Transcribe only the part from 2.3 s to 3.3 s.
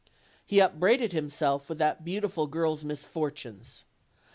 girl's misfor